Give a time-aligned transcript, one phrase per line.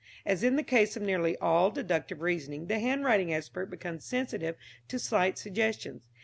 [0.25, 4.55] As in the case of nearly all deductive reasoning the handwriting expert becomes sensitive
[4.87, 6.07] to slight suggestions.